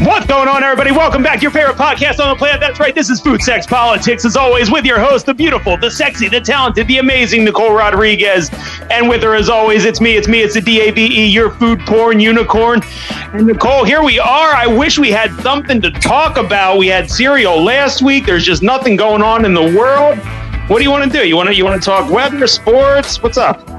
[0.00, 0.92] What's going on, everybody?
[0.92, 2.60] Welcome back to your favorite podcast on the planet.
[2.60, 2.94] That's right.
[2.94, 6.40] This is Food Sex Politics, as always, with your host, the beautiful, the sexy, the
[6.40, 8.48] talented, the amazing Nicole Rodriguez.
[8.90, 12.20] And with her, as always, it's me, it's me, it's the DAVE, your food porn
[12.20, 12.80] unicorn.
[13.32, 14.54] And Nicole, here we are.
[14.54, 16.78] I wish we had something to talk about.
[16.78, 18.24] We had cereal last week.
[18.24, 20.16] There's just nothing going on in the world.
[20.68, 21.26] What do you want to do?
[21.26, 23.20] You want to you want to talk weather, sports?
[23.20, 23.77] What's up?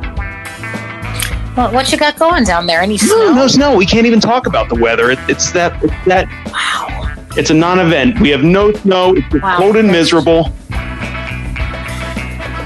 [1.59, 2.79] What, what you got going down there?
[2.79, 3.33] Any No, snow?
[3.33, 3.75] no snow.
[3.75, 5.11] We can't even talk about the weather.
[5.11, 5.73] It, it's that.
[5.83, 6.25] It's that.
[6.53, 7.13] Wow.
[7.35, 8.21] It's a non-event.
[8.21, 9.13] We have no snow.
[9.17, 9.57] It's Wow.
[9.57, 10.43] cold and miserable.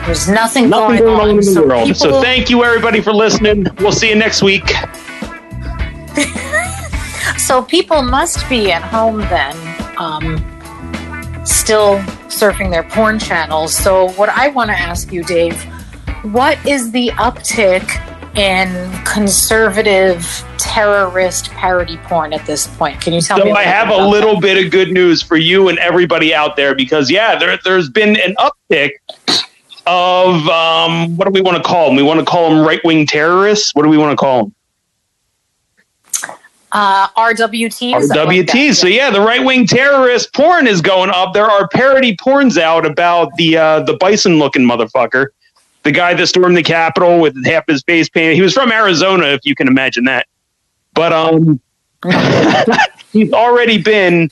[0.05, 1.97] There's nothing, Nothing going, going on in the so world.
[1.97, 3.65] So thank you everybody for listening.
[3.79, 4.71] We'll see you next week.
[7.37, 9.55] So people must be at home then,
[9.97, 10.37] um,
[11.45, 11.97] still
[12.29, 13.75] surfing their porn channels.
[13.75, 15.61] So what I want to ask you, Dave,
[16.23, 17.83] what is the uptick
[18.35, 20.25] in conservative
[20.57, 22.99] terrorist parody porn at this point?
[23.01, 23.51] Can you tell me?
[23.51, 24.41] So I have a little that?
[24.41, 28.17] bit of good news for you and everybody out there because yeah, there, there's been
[28.17, 28.91] an uptick
[29.85, 31.95] of um, what do we want to call them?
[31.95, 33.75] We want to call them right-wing terrorists.
[33.75, 34.55] What do we want to call them?
[36.73, 37.97] uh, RWT.
[37.97, 38.73] is that like RWT.
[38.73, 41.33] So yeah, the right wing terrorist porn is going up.
[41.33, 45.27] There are parody porns out about the uh, the bison looking motherfucker,
[45.83, 48.35] the guy that stormed the Capitol with half his face painted.
[48.35, 50.27] He was from Arizona, if you can imagine that.
[50.93, 51.59] But um,
[53.11, 54.29] he's already been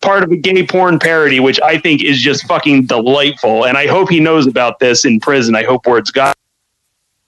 [0.00, 3.64] part of a gay porn parody, which I think is just fucking delightful.
[3.64, 5.54] And I hope he knows about this in prison.
[5.54, 6.36] I hope word's got.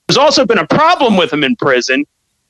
[0.07, 2.05] There's also been a problem with him in prison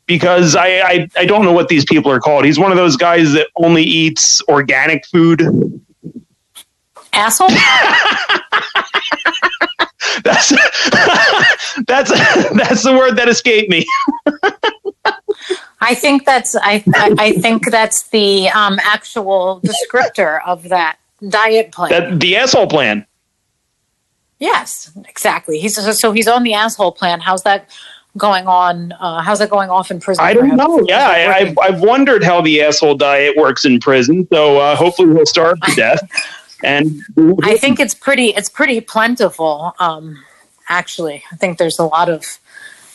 [0.08, 2.46] because I, I I don't know what these people are called.
[2.46, 5.42] He's one of those guys that only eats organic food.
[7.16, 7.50] Asshole.
[10.24, 10.50] That's
[11.88, 12.10] that's
[12.52, 13.86] that's the word that escaped me.
[15.82, 21.72] I think that's I, I I think that's the um, actual descriptor of that diet
[21.72, 21.90] plan.
[21.92, 23.06] That the asshole plan.
[24.40, 25.60] yes, exactly.
[25.60, 27.20] He's so he's on the asshole plan.
[27.20, 27.70] How's that
[28.18, 28.94] going on?
[28.94, 30.24] Uh, how's that going off in prison?
[30.24, 30.84] I don't know.
[30.88, 34.28] Yeah, I, I've I've wondered how the asshole diet works in prison.
[34.32, 36.02] So uh, hopefully we'll starve to death.
[36.64, 37.02] And
[37.44, 39.74] I think it's pretty it's pretty plentiful.
[39.80, 40.24] Um,
[40.70, 42.40] actually, I think there's a lot of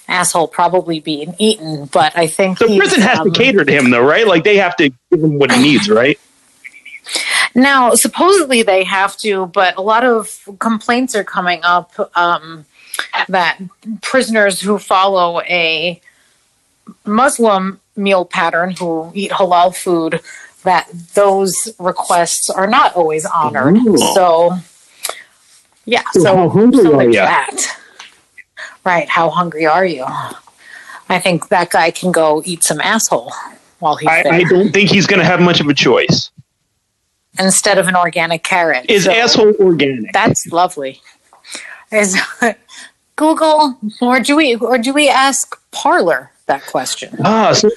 [0.08, 3.90] asshole probably being eaten, but I think the prison has to um, cater to him,
[3.90, 4.26] though, right?
[4.26, 6.18] Like they have to give him what he needs, right?
[7.54, 12.66] Now, supposedly they have to, but a lot of complaints are coming up um,
[13.28, 13.58] that
[14.02, 16.00] prisoners who follow a
[17.04, 20.20] Muslim meal pattern, who eat halal food,
[20.64, 23.76] that those requests are not always honored.
[23.76, 23.96] Ooh.
[24.14, 24.58] So,
[25.84, 27.76] yeah, So so, how hungry so are there's that.
[28.84, 30.04] Right, how hungry are you?
[31.08, 33.32] I think that guy can go eat some asshole
[33.80, 36.30] while he's I, there I don't think he's going to have much of a choice.
[37.38, 38.86] instead of an organic carrot.
[38.88, 40.12] Is So- asshole organic?
[40.12, 41.00] That's lovely.
[41.92, 42.16] Is
[43.16, 47.16] Google or do we or do we ask Parler that question?
[47.24, 47.68] Ah, so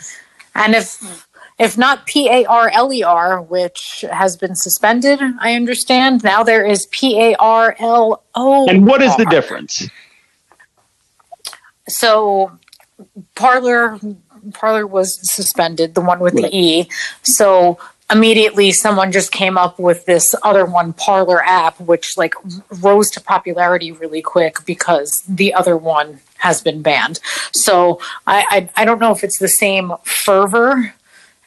[0.56, 1.26] And if
[1.59, 6.24] if not P A R L E R, which has been suspended, I understand.
[6.24, 8.68] Now there is P A R L O.
[8.68, 9.88] and what is the difference?
[11.88, 12.52] So
[13.36, 14.00] Parler
[14.53, 16.52] Parler was suspended, the one with Right.
[16.52, 16.90] the E.
[17.22, 17.78] So
[18.12, 22.34] immediately someone just came up with this other one Parlor app which like
[22.81, 27.19] rose to popularity really quick because the other one has been banned.
[27.53, 30.94] So I I, I don't know if it's the same fervor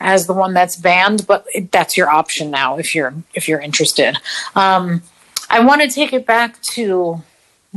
[0.00, 4.16] as the one that's banned, but that's your option now if you're if you're interested.
[4.54, 5.02] Um,
[5.50, 7.22] I want to take it back to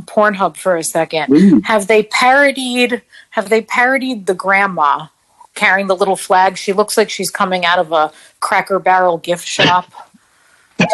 [0.01, 1.63] Pornhub for a second.
[1.65, 3.01] Have they parodied?
[3.31, 5.07] Have they parodied the grandma
[5.55, 6.57] carrying the little flag?
[6.57, 9.91] She looks like she's coming out of a Cracker Barrel gift shop.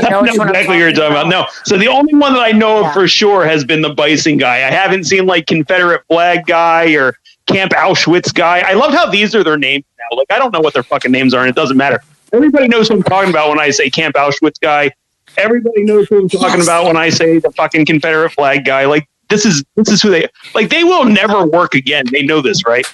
[0.02, 1.28] You know I which know one I'm exactly what you're talking about.
[1.28, 2.88] No, so the only one that I know Yeah.
[2.88, 4.56] of for sure has been the bison guy.
[4.68, 7.16] I haven't seen like Confederate flag guy or
[7.48, 8.60] Camp Auschwitz guy.
[8.66, 10.18] I love how these are their names now.
[10.18, 12.00] Like I don't know what their fucking names are, and it doesn't matter.
[12.34, 14.92] Everybody knows who I'm talking about when I say Camp Auschwitz guy.
[15.38, 16.64] Everybody knows who I'm talking Yes.
[16.66, 18.86] about when I say the fucking Confederate flag guy.
[18.86, 20.70] Like this is this is who they like.
[20.70, 22.06] They will never work again.
[22.12, 22.86] They know this, right?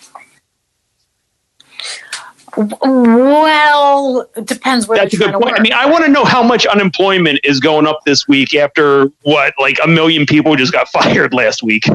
[2.57, 5.57] Well, it depends where That's a good point.
[5.57, 9.05] I mean, I want to know how much unemployment is going up this week after
[9.23, 11.85] what, like a million people just got fired last week.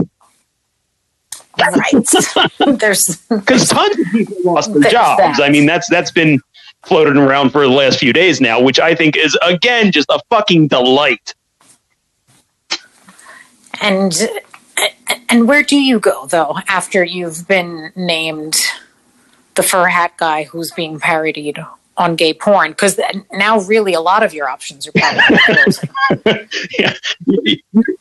[1.58, 2.78] Right.
[2.80, 5.38] There's Because tons of people lost their jobs.
[5.38, 5.40] that.
[5.42, 6.40] I mean, that's that's been
[6.84, 10.20] floating around for the last few days now, which I think is again just a
[10.30, 11.34] fucking delight.
[13.80, 14.14] and
[15.28, 18.56] and where do you go though after you've been named
[19.54, 21.58] the fur hat guy who's being parodied
[21.98, 23.00] on gay porn because
[23.32, 26.48] now really a lot of your options are probably
[26.78, 26.92] yeah.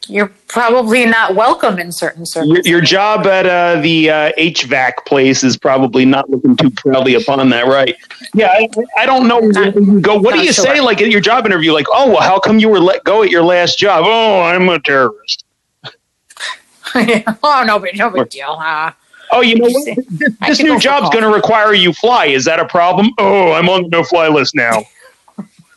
[0.08, 2.66] You're probably not welcome in certain Your, circles.
[2.66, 7.50] your job at uh, the uh, HVAC place is probably not looking too proudly upon
[7.50, 7.96] that, right?
[8.34, 9.42] Yeah, I, I don't know.
[9.42, 10.18] you go.
[10.18, 10.66] What do you sure.
[10.66, 11.72] say, like at your job interview?
[11.74, 14.04] Like, oh, well, how come you were let go at your last job?
[14.06, 15.46] Oh, I'm a terrorist.
[16.96, 18.58] oh no, but no big deal.
[18.60, 18.92] Uh,
[19.32, 19.98] Oh, you know what?
[20.10, 22.26] This, this new job's going to require you fly.
[22.28, 23.10] Is that a problem?
[23.18, 24.84] Oh, I'm on the no-fly list now.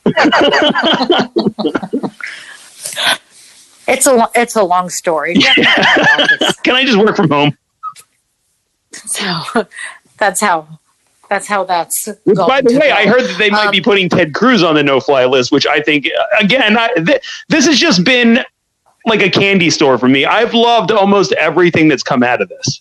[3.89, 5.35] it's a it's a long story.
[6.63, 7.57] Can I just work from home?
[8.93, 9.67] so
[10.19, 10.67] that's how
[11.29, 12.07] that's how that's.
[12.25, 12.95] Which, going by the way, go.
[12.95, 15.67] I heard that they might Um, be putting Ted Cruz on the no-fly list, which
[15.67, 18.45] I think, uh, again, I, th- this has just been
[19.05, 20.25] like a candy store for me.
[20.25, 22.81] I've loved almost everything that's come out of this.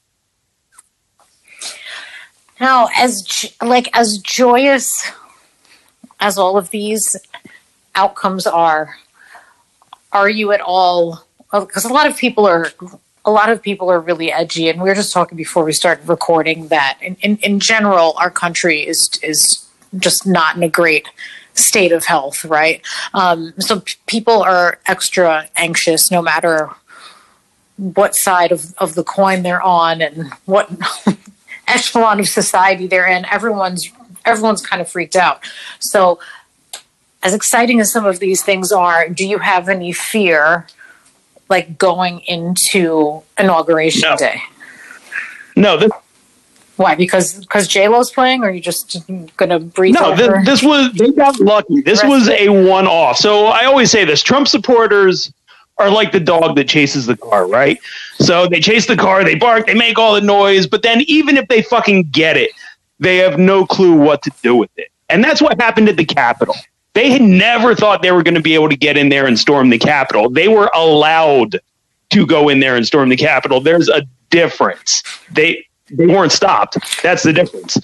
[2.59, 5.12] Now, as like as joyous
[6.19, 7.15] as all of these
[7.95, 8.98] outcomes are,
[10.12, 11.25] are you at all?
[11.51, 12.71] Because a lot of people are,
[13.25, 16.07] a lot of people are really edgy, and we were just talking before we started
[16.07, 19.63] recording that in, in, in general, our country is is
[19.98, 21.07] just not in a great
[21.53, 22.81] state of health, right?
[23.13, 26.69] Um, so p- people are extra anxious, no matter
[27.77, 30.69] what side of, of the coin they're on and what
[31.67, 33.89] echelon of society they're in everyone's
[34.25, 35.39] everyone's kind of freaked out
[35.79, 36.19] so
[37.23, 40.67] as exciting as some of these things are do you have any fear
[41.49, 44.15] like going into inauguration No.
[44.17, 44.41] day
[45.55, 45.91] No, this,
[46.75, 48.99] why because because j-lo's playing or are you just
[49.37, 51.81] gonna breathe no, thi- this was they got lucky.
[51.81, 53.17] This was a one-off.
[53.17, 55.33] So I always say this: Trump supporters
[55.79, 57.79] are like the dog that chases the car, right?
[58.19, 61.37] So they chase the car, they bark, they make all the noise, but then even
[61.37, 62.51] if they fucking get it,
[62.99, 64.89] they have no clue what to do with it.
[65.09, 66.55] And that's what happened at the Capitol.
[66.93, 69.37] They had never thought they were going to be able to get in there and
[69.37, 70.29] storm the Capitol.
[70.29, 71.59] They were allowed
[72.09, 73.61] to go in there and storm the Capitol.
[73.61, 75.03] There's a difference.
[75.31, 76.77] They they weren't stopped.
[77.01, 77.77] That's the difference.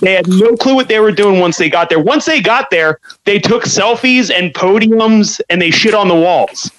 [0.00, 2.00] They had no clue what they were doing once they got there.
[2.00, 6.70] Once they got there, they took selfies and podiums and they shit on the walls.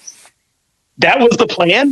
[0.98, 1.90] That was the plan?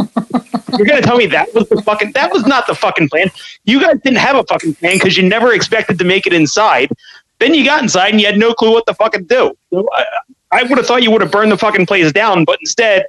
[0.79, 3.31] You're to tell me that was the fucking that was not the fucking plan.
[3.65, 6.91] You guys didn't have a fucking plan cuz you never expected to make it inside.
[7.39, 9.57] Then you got inside and you had no clue what the fuck to do.
[9.71, 10.05] So I,
[10.53, 13.07] I would have thought you would have burned the fucking place down, but instead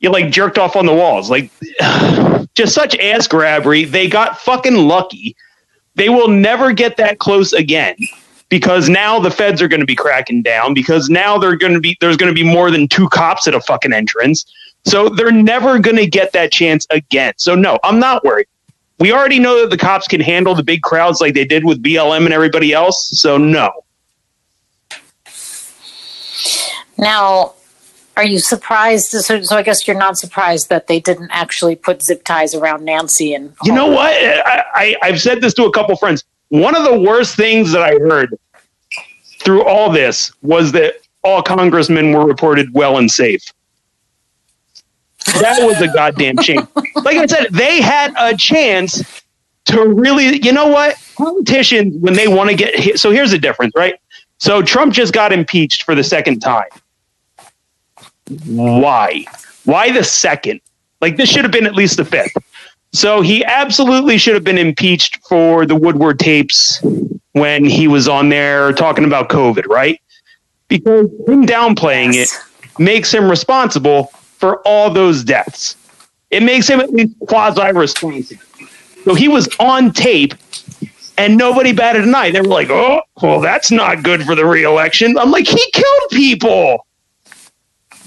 [0.00, 1.28] you like jerked off on the walls.
[1.28, 1.50] Like
[2.54, 3.84] just such ass grabbery.
[3.84, 5.36] They got fucking lucky
[5.94, 7.96] they will never get that close again
[8.48, 11.80] because now the feds are going to be cracking down because now they're going to
[11.80, 14.44] be there's going to be more than two cops at a fucking entrance
[14.84, 17.34] so they're never going to get that chance again.
[17.36, 18.46] So no i'm not worried.
[18.98, 21.82] We already know that the cops can handle the big crowds like they did with
[21.82, 23.70] blm and everybody else so no.
[26.98, 27.54] Now
[28.16, 32.02] are you surprised so, so i guess you're not surprised that they didn't actually put
[32.02, 34.12] zip ties around nancy and you know what?
[34.12, 36.24] I, I i've said this to a couple friends.
[36.48, 38.38] One of the worst things that i heard
[39.38, 43.52] through all this was that all congressmen were reported well and safe
[45.24, 46.66] that was a goddamn shame.
[46.96, 49.22] Like I said, they had a chance
[49.66, 50.96] to really, you know what?
[51.16, 52.98] Politicians, when they want to get hit.
[52.98, 53.94] So here's the difference, right?
[54.38, 56.68] So Trump just got impeached for the second time.
[58.46, 59.24] Why?
[59.64, 60.60] Why the second?
[61.00, 62.36] Like this should have been at least the fifth.
[62.92, 66.82] So he absolutely should have been impeached for the Woodward tapes
[67.32, 70.00] when he was on there talking about COVID, right?
[70.68, 72.28] Because him downplaying it
[72.78, 74.12] makes him responsible
[74.42, 75.76] for all those deaths.
[76.30, 78.42] It makes him at least quasi responsible.
[79.04, 80.34] So he was on tape
[81.16, 82.32] and nobody batted an eye.
[82.32, 85.16] They were like, oh, well, that's not good for the reelection.
[85.16, 86.84] I'm like, he killed people.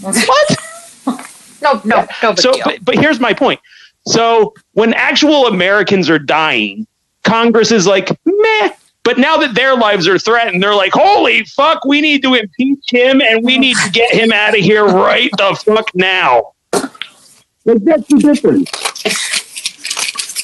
[0.02, 0.58] What?
[1.62, 3.62] no no no so, but, but here's my point.
[4.06, 6.86] So when actual Americans are dying,
[7.24, 8.72] Congress is like, meh.
[9.06, 12.84] But now that their lives are threatened, they're like, holy fuck, we need to impeach
[12.90, 16.54] him and we need to get him out of here right the fuck now.
[16.74, 18.72] Like, that's the difference.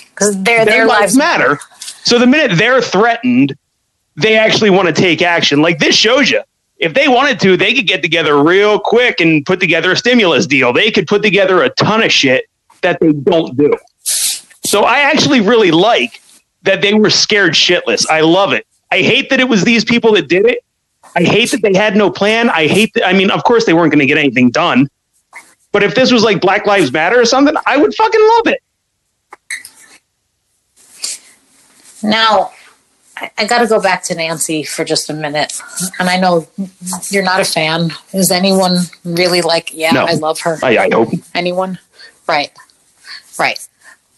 [0.10, 1.60] because their, Their, their lives lives matter.
[2.04, 3.56] So the minute they're threatened,
[4.16, 5.64] they actually want to take action.
[5.64, 6.42] Like this shows you.
[6.78, 10.46] If they wanted to, they could get together real quick and put together a stimulus
[10.46, 10.72] deal.
[10.72, 12.46] They could put together a ton of shit
[12.82, 13.74] that they don't do.
[14.66, 16.22] So I actually really like
[16.64, 18.10] that they were scared shitless.
[18.10, 18.66] I love it.
[18.92, 20.64] I hate that it was these people that did it.
[21.16, 22.50] I hate that they had no plan.
[22.50, 23.06] I hate that.
[23.06, 24.90] I mean, of course, they weren't going to get anything done.
[25.72, 28.64] But if this was like Black Lives Matter or something, I would fucking love it.
[32.04, 32.52] Now,
[33.38, 35.54] I, got to go back to Nancy for just a minute.
[36.00, 36.48] And I know
[37.10, 37.92] you're not a fan.
[38.14, 40.06] Is anyone really like, yeah, No.
[40.06, 40.58] I love her?
[40.64, 41.10] I, I hope.
[41.36, 41.78] Anyone?
[42.28, 42.52] Right.
[43.38, 43.68] Right.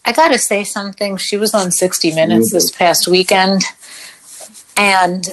[0.04, 1.16] I got to say something.
[1.16, 3.62] She was on 60 Minutes this past weekend,
[4.76, 5.24] and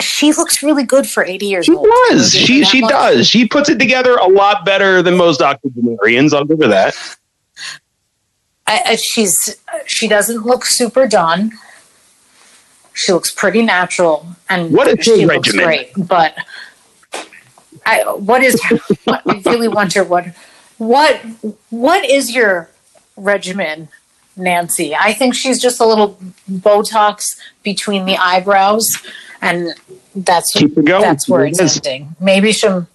[0.00, 1.86] she looks really good for 80 years She old.
[2.10, 2.32] does.
[2.32, 2.90] Give her She she much.
[2.90, 3.26] does.
[3.26, 6.34] She puts it together a lot better than most octogenarians.
[6.34, 6.94] I'll give her that.
[8.66, 11.52] I, I, she's she doesn't look super done.
[12.92, 15.90] She looks pretty natural, and What is she looks great.
[15.96, 16.36] But
[17.86, 18.60] I, what is?
[19.04, 20.26] what, I really wonder what
[20.76, 21.16] what
[21.70, 22.68] what is your
[23.18, 23.88] regimen,
[24.36, 24.94] Nancy?
[24.94, 26.18] I think she's just a little
[26.50, 28.88] Botox between the eyebrows,
[29.40, 29.74] and
[30.14, 31.02] that's Keep it going.
[31.02, 32.16] that's where it's ending.
[32.20, 32.86] Maybe some,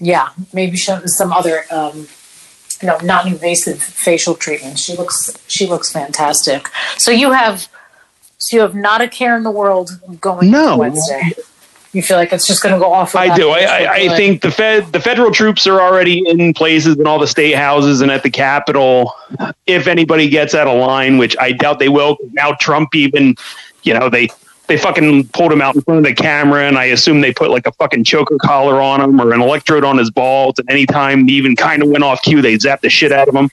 [0.00, 1.64] yeah, maybe some some other.
[1.70, 2.08] Um,
[2.82, 4.78] you know, non-invasive facial treatment.
[4.78, 6.66] She looks she looks fantastic.
[6.96, 7.68] So you have
[8.38, 10.78] so you have not a care in the world going No.
[10.78, 11.32] Wednesday.
[11.92, 13.16] You feel like it's just going to go off.
[13.16, 13.50] I do.
[13.50, 17.18] I, I, I think the Fed, the federal troops are already in places in all
[17.18, 19.12] the state houses and at the Capitol.
[19.66, 23.34] If anybody gets out of line, which I doubt they will, now Trump even,
[23.82, 24.28] you know, they
[24.68, 27.50] they fucking pulled him out in front of the camera, and I assume they put
[27.50, 30.54] like a fucking choker collar on him or an electrode on his balls.
[30.60, 33.34] And anytime he even kind of went off cue, they zapped the shit out of
[33.34, 33.50] him.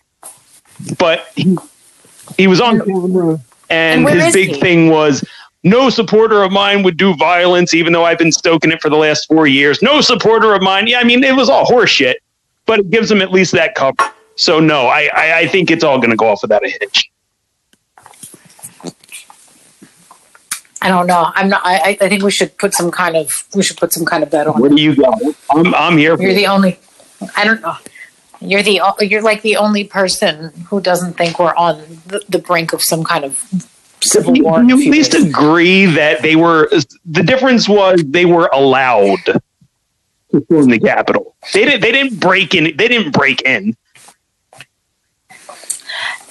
[1.00, 1.58] But he
[2.38, 3.39] he was on camera,
[3.72, 4.60] And and his big he?
[4.62, 5.24] thing was
[5.70, 8.96] no supporter of mine would do violence, even though I've been stoking it for the
[8.96, 9.82] last four years.
[9.82, 10.88] No supporter of mine.
[10.88, 12.16] Yeah, I mean, it was all horseshit,
[12.66, 13.96] but it gives them at least that cover.
[14.36, 17.10] So, no, I, I, I think it's all going to go off without a hitch.
[20.80, 21.32] I don't know.
[21.34, 21.62] I'm not.
[21.66, 24.30] I, I- think we should put some kind of we should put some kind of
[24.30, 24.62] bet on.
[24.62, 24.76] What it.
[24.76, 25.20] do you got?
[25.50, 26.16] I'm, I'm here.
[26.22, 26.36] You're it.
[26.36, 26.80] the only.
[27.36, 27.76] I don't know.
[28.40, 32.74] You're the you're like the only person who doesn't think we're on the, the brink
[32.74, 33.44] of some kind of
[34.01, 34.58] civil you, war.
[34.58, 36.70] can you at least agree that they were
[37.06, 39.20] the difference was they were allowed
[40.32, 41.36] to storm the Capitol.
[41.54, 41.82] They didn't.
[41.82, 42.66] They didn't break in.
[42.75, 43.75] They didn't break in.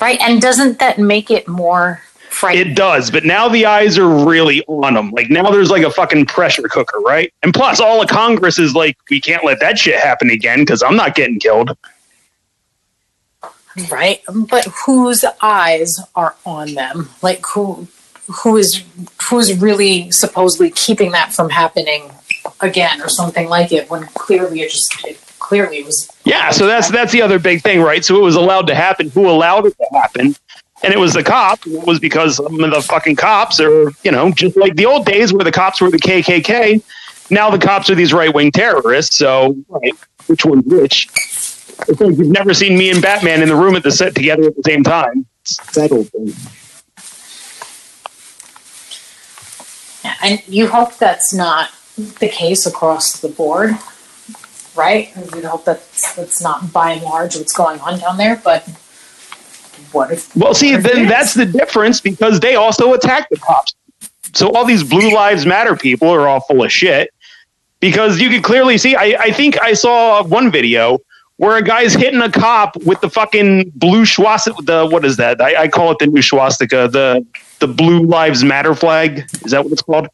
[0.00, 0.20] right?
[0.20, 2.72] And doesn't that make it more frightening?
[2.72, 5.10] It does, but now the eyes are really on them.
[5.10, 7.32] Like now there's like a fucking pressure cooker, right?
[7.42, 10.82] And plus, all of Congress is like, we can't let that shit happen again because
[10.82, 11.76] I'm not getting killed.
[13.90, 17.86] Right but whose eyes are on them like who
[18.42, 18.82] who is
[19.22, 22.10] who's really supposedly keeping that from happening
[22.60, 26.90] again or something like it when clearly it just it clearly was Yeah, so that's
[26.90, 28.04] that's the other big thing, right?
[28.04, 29.10] So it was allowed to happen.
[29.10, 30.34] Who allowed it to happen?
[30.82, 31.66] And it was the cop.
[31.66, 35.06] It was because some of the fucking cops are, you know, just like the old
[35.06, 36.82] days where the cops were the KKK.
[37.30, 39.16] Now the cops are these right wing terrorists.
[39.16, 39.94] So, right,
[40.26, 41.08] which one's which?
[41.88, 44.44] It's like you've never seen me and Batman in the room at the set together
[44.44, 45.26] at the same time.
[45.42, 46.10] It's that old
[50.22, 53.70] and you hope that's not the case across the board
[54.74, 58.68] right you hope that's that's not by and large what's going on down there but
[59.92, 61.10] what if Well, see, what if it then is?
[61.10, 63.74] that's the difference because they also attack the cops.
[64.34, 67.10] So all these Blue Lives Matter people are all full of shit
[67.80, 68.96] because you could clearly see.
[68.96, 70.98] I, I think I saw one video
[71.38, 74.62] where a guy's hitting a cop with the fucking blue swastika.
[74.62, 75.40] The what is that?
[75.40, 76.88] I, I call it the new swastika.
[76.88, 77.24] The
[77.58, 79.24] the Blue Lives Matter flag.
[79.44, 80.08] Is that what it's called?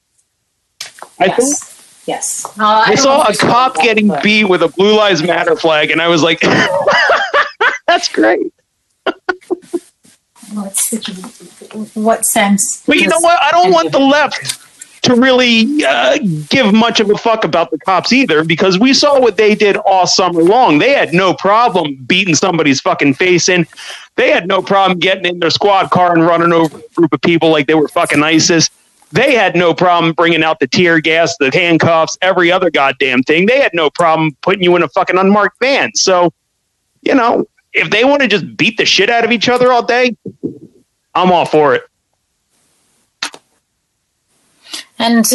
[1.18, 4.62] I think yes yes Uh, I I saw a cop that, getting but- beat with
[4.62, 6.40] a Blue Lives Matter flag, and I was like,
[7.86, 8.52] "That's great."
[11.94, 12.82] What sense?
[12.86, 13.40] But you know what?
[13.42, 14.58] I don't want the left
[15.02, 16.16] to really uh,
[16.48, 19.76] give much of a fuck about the cops either, because we saw what they did
[19.76, 20.78] all summer long.
[20.78, 23.66] They had no problem beating somebody's fucking face in.
[24.14, 27.20] They had no problem getting in their squad car and running over a group of
[27.20, 28.70] people like they were fucking ISIS.
[29.10, 33.46] They had no problem bringing out the tear gas, the handcuffs, every other goddamn thing.
[33.46, 35.94] They had no problem putting you in a fucking unmarked van.
[35.94, 36.32] So,
[37.02, 39.82] you know, if they want to just beat the shit out of each other all
[39.82, 40.16] day,
[41.14, 41.82] I'm all for it.
[45.02, 45.26] And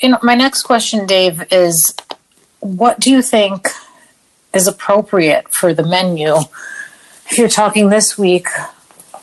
[0.00, 1.94] you know, my next question, Dave, is
[2.58, 3.68] what do you think
[4.52, 6.34] is appropriate for the menu?
[7.30, 8.48] If you're talking this week,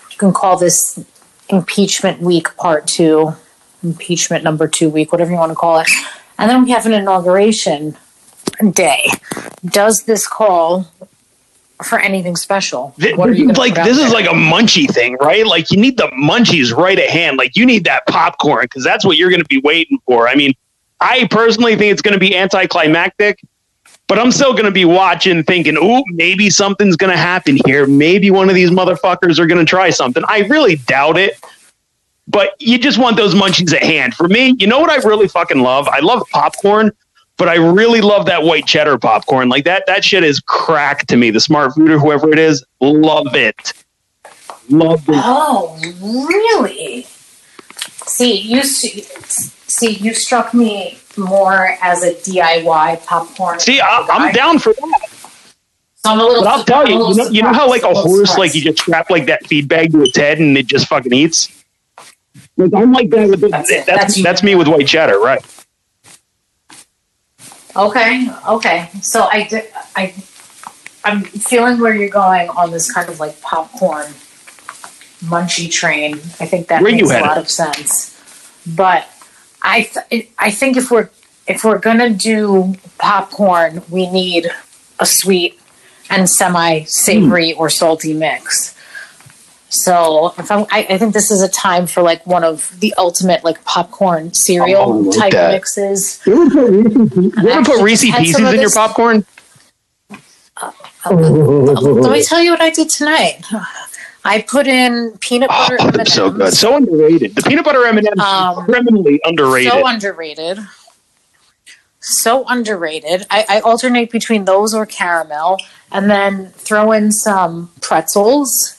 [0.10, 1.04] you can call this
[1.50, 3.36] impeachment week part two,
[3.84, 5.90] impeachment number two week, whatever you want to call it.
[6.38, 7.98] And then we have an inauguration
[8.72, 9.08] day.
[9.66, 10.88] Does this call
[11.84, 12.94] for anything special?
[13.00, 14.12] Th- What are you like this is there?
[14.12, 15.46] like a munchie thing, right?
[15.46, 17.38] Like you need the munchies right at hand.
[17.38, 20.28] Like you need that popcorn because that's what you're going to be waiting for.
[20.28, 20.54] I mean,
[21.00, 23.40] I personally think it's going to be anticlimactic,
[24.08, 27.86] but I'm still going to be watching, thinking, "Ooh, maybe something's going to happen here.
[27.88, 31.40] Maybe one of these motherfuckers are going to try something." I really doubt it,
[32.28, 34.14] but you just want those munchies at hand.
[34.14, 35.88] For me, you know what I really fucking love?
[35.88, 36.92] I love popcorn,
[37.42, 39.50] but I really love that white cheddar popcorn.
[39.50, 41.32] Like that, that shit is crack to me.
[41.32, 43.74] The Smartfood or whoever it is, love it.
[44.70, 45.16] Love it.
[45.18, 47.08] Oh, really?
[48.06, 53.60] See, you see, you struck me more as a DIY popcorn.
[53.60, 55.10] See, I, I'm down for that.
[55.96, 56.44] So I'm a little.
[56.44, 58.84] But I'll tell you, you know, you know how like a horse, like you just
[58.84, 61.50] strap like that feed bag to its head and it just fucking eats.
[62.56, 65.44] Like I'm like that with That's that's that's, That's- me with white cheddar, right?
[67.76, 68.90] Okay, okay.
[69.02, 69.70] So I.
[69.96, 70.14] I.
[71.04, 74.06] I'm feeling where you're going on this kind of like popcorn
[75.24, 76.14] munchy train.
[76.40, 78.16] I think that Where makes a lot of sense.
[78.68, 79.08] But
[79.64, 81.10] I, th- I think if we're
[81.48, 84.52] if we're gonna do popcorn, we need
[85.00, 85.60] a sweet
[86.10, 87.60] and semi savory hmm.
[87.60, 88.76] or salty mix.
[89.74, 92.94] So if I'm, I, I think this is a time for like one of the
[92.98, 95.52] ultimate like popcorn cereal Oh, type that.
[95.54, 96.22] mixes.
[96.26, 99.26] You want to put Reese Pieces in your popcorn?
[101.10, 103.44] Let me tell you what I did tonight.
[104.26, 106.14] I put in peanut Oh, butter they're M&Ms.
[106.14, 107.36] so good, so underrated.
[107.36, 109.72] The peanut butter M and M's Um, criminally underrated.
[109.72, 110.60] So underrated.
[112.02, 113.26] So underrated.
[113.32, 115.58] I, I alternate between those or caramel,
[115.92, 118.78] and then throw in some pretzels.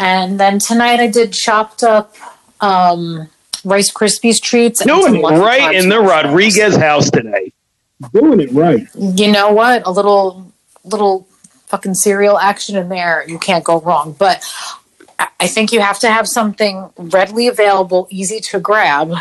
[0.00, 2.14] And then tonight I did chopped up
[2.62, 3.28] um,
[3.64, 4.82] Rice Krispies treats.
[4.82, 6.00] Doing it right in the.
[6.00, 7.52] Rodriguez house today.
[8.14, 8.88] Doing it right.
[8.94, 9.86] you know what?
[9.86, 10.50] A little
[10.84, 11.28] little
[11.66, 13.24] fucking cereal action in there.
[13.28, 14.16] You can't go wrong.
[14.18, 14.42] But
[15.18, 19.12] I- I think you have to have something readily available, easy to grab.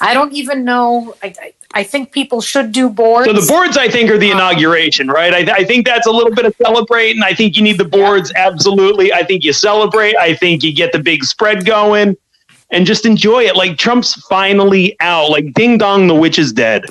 [0.00, 1.14] I don't even know.
[1.24, 3.26] I, I, I think people should do boards.
[3.26, 5.32] So the boards, I think, are the uh, inauguration, right?
[5.48, 7.22] I, I think that's a little bit of celebrating.
[7.22, 9.12] I think you need the boards, absolutely.
[9.12, 10.16] I think you celebrate.
[10.16, 12.16] I think you get the big spread going
[12.70, 13.54] and just enjoy it.
[13.54, 15.30] Like Trump's finally out.
[15.30, 16.86] Like ding dong, the witch is dead.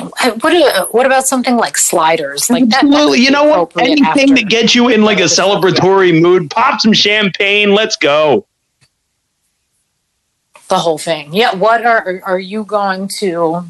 [0.00, 2.48] Uh, what, do- what about something like sliders?
[2.50, 3.20] Like that- that Absolutely.
[3.20, 3.76] You know what?
[3.78, 4.34] Anything after.
[4.34, 7.74] that gets you in like a celebratory mood, pop some champagne.
[7.74, 8.46] Let's go.
[10.70, 11.34] The whole thing.
[11.34, 11.54] Yeah.
[11.54, 13.64] What are are you going to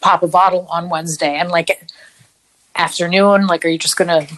[0.00, 1.88] pop a bottle on Wednesday and like
[2.76, 3.48] afternoon?
[3.48, 4.28] Like, are you just gonna?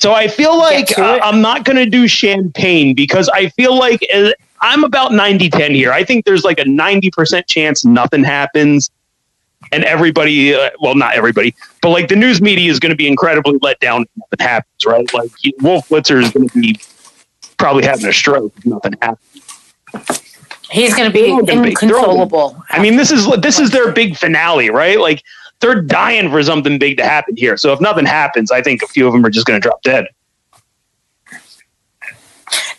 [0.00, 1.20] So I feel like uh.
[1.22, 5.92] I'm not to do champagne because I feel like uh, I'm about 90 10 here.
[5.92, 8.90] I think there's like a 90% chance nothing happens.
[9.72, 13.08] And everybody, uh, well, not everybody, but like the news media is going to be
[13.08, 15.14] incredibly let down if nothing happens, right?
[15.14, 16.78] Like Wolf Blitzer is going to be
[17.56, 20.23] probably having a stroke if nothing happens.
[20.74, 22.64] He's going to be They're all gonna be- they're all gonna- inconsolable.
[22.68, 24.98] I mean, this is this is their big finale, right?
[24.98, 25.22] Like
[25.60, 27.56] they're dying for something big to happen here.
[27.56, 29.82] So if nothing happens, I think a few of them are just going to drop
[29.82, 30.08] dead.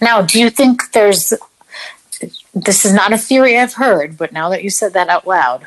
[0.02, 1.34] Now, do you think there's
[2.54, 5.66] this is not a theory I've heard, but now that you said that out loud,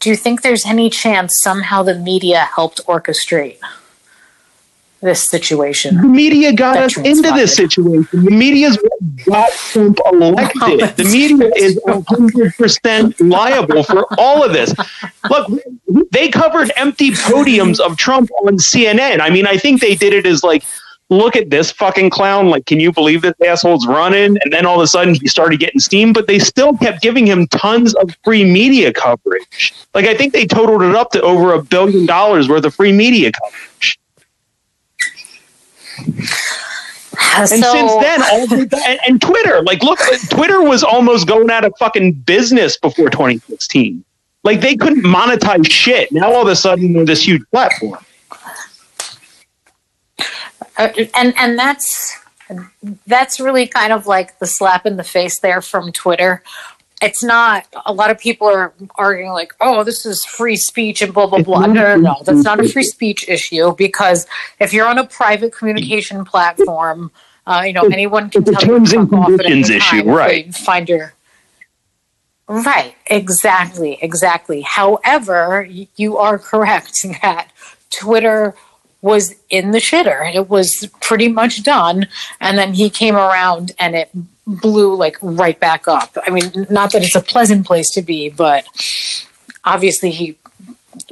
[0.00, 3.58] do you think there's any chance somehow the media helped orchestrate
[5.00, 5.96] this situation.
[5.96, 8.24] The media got us into this situation.
[8.24, 8.78] The media's
[9.26, 10.82] got Trump elected.
[10.82, 14.74] Oh, the media is 100% liable for all of this.
[15.28, 15.50] Look,
[16.10, 19.20] they covered empty podiums of Trump on CNN.
[19.20, 20.64] I mean, I think they did it as like,
[21.08, 22.50] look at this fucking clown.
[22.50, 24.36] Like, can you believe this asshole's running?
[24.42, 27.26] And then all of a sudden he started getting steam, but they still kept giving
[27.26, 29.74] him tons of free media coverage.
[29.92, 32.92] Like, I think they totaled it up to over a billion dollars worth of free
[32.92, 33.69] media coverage.
[37.36, 39.98] And so, since then, all the, and, and Twitter, like, look,
[40.30, 44.04] Twitter was almost going out of fucking business before 2016.
[44.42, 46.10] Like, they couldn't monetize shit.
[46.12, 48.04] Now, all of a sudden, they're this huge platform.
[50.76, 52.16] uh, and and that's
[53.06, 56.42] that's really kind of like the slap in the face there from Twitter.
[57.02, 61.14] It's not a lot of people are arguing like, oh, this is free speech and
[61.14, 61.66] blah blah blah.
[61.66, 64.26] No, no, no, that's not a free speech issue because
[64.58, 67.10] if you're on a private communication platform,
[67.46, 70.02] uh, you know anyone can It's tell you terms to and off at any issue,
[70.02, 70.54] time right.
[70.54, 71.14] Find your
[72.46, 74.60] right, exactly, exactly.
[74.60, 77.50] However, you are correct that
[77.90, 78.54] Twitter
[79.02, 80.32] was in the shitter.
[80.34, 82.08] It was pretty much done.
[82.40, 84.10] And then he came around and it
[84.56, 86.16] blew like right back up.
[86.26, 88.64] I mean, not that it's a pleasant place to be, but
[89.64, 90.36] obviously he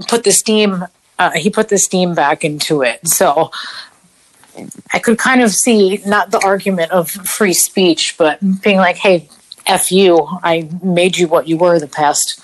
[0.09, 0.85] put the steam,
[1.19, 3.07] uh, he put the steam back into it.
[3.09, 3.51] So
[4.93, 9.29] I could kind of see not the argument of free speech, but being like, hey,
[9.67, 12.41] F you, I made you what you were the past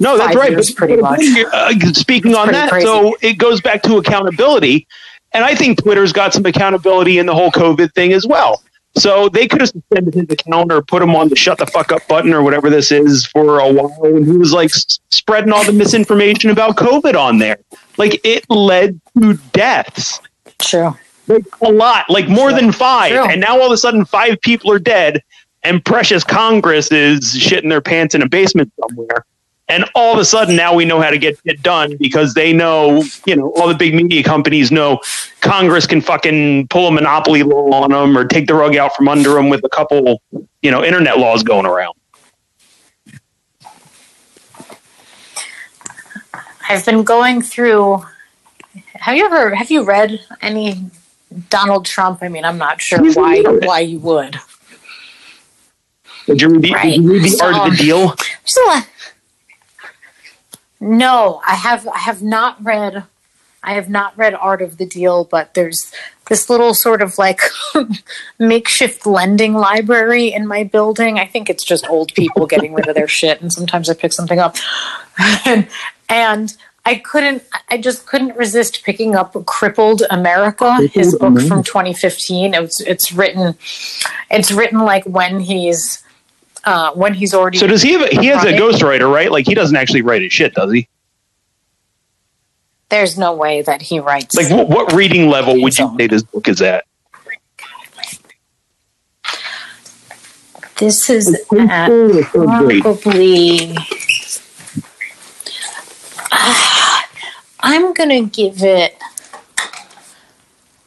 [0.00, 0.50] No, that's right.
[0.50, 1.20] years, But, pretty but much.
[1.52, 2.86] uh, speaking on that, crazy.
[2.86, 4.86] so it goes back to accountability.
[5.32, 8.62] And I think Twitter's got some accountability in the whole COVID thing as well.
[8.98, 11.92] So they could have suspended his account or put him on the shut the fuck
[11.92, 14.70] up button or whatever this is for a while And he was like
[15.10, 17.58] spreading all the misinformation about COVID on there.
[17.96, 20.20] Like it led to deaths.
[20.58, 20.96] True.
[21.26, 23.12] Like a lot, like more than five.
[23.12, 23.26] True.
[23.26, 25.22] And now all of a sudden five people are dead
[25.62, 29.24] and precious Congress is shitting their pants in a basement somewhere.
[29.70, 32.52] And all of a sudden now we know how to get it done because they
[32.54, 35.00] know, you know, all the big media companies know
[35.40, 39.08] Congress can fucking pull a monopoly law on them or take the rug out from
[39.08, 40.22] under them with a couple,
[40.62, 41.92] you know, internet laws going around.
[46.70, 48.04] I've been going through.
[48.94, 50.90] Have you ever have you read any
[51.50, 52.22] Donald Trump?
[52.22, 54.38] I mean, I'm not sure why why you would.
[56.26, 56.90] Did you read the, Right.
[56.94, 58.08] did you read the So- art of the deal?
[58.08, 58.86] There's a lot-
[60.80, 63.04] No, I have I have not read
[63.62, 65.92] I have not read Art of the Deal, but there's
[66.28, 67.40] this little sort of like
[68.38, 71.18] makeshift lending library in my building.
[71.18, 74.12] I think it's just old people getting rid of their shit, and sometimes I pick
[74.12, 74.56] something up.
[75.44, 75.66] and,
[76.08, 82.54] and I couldn't, I just couldn't resist picking up "Crippled America," his book from 2015.
[82.54, 83.54] It's it's written,
[84.30, 86.02] it's written like when he's.
[86.68, 88.60] Uh, when he's already So does he have a, he has a Right.
[88.60, 89.32] ghostwriter, right?
[89.32, 90.86] Like he doesn't actually write his shit, does he?
[92.90, 96.22] there's no way that he writes Like what, what reading level would you say this
[96.22, 96.84] book is at?
[100.78, 101.88] this is at
[102.32, 103.76] probably
[106.30, 107.08] Ah,
[107.60, 108.96] i'm gonna give it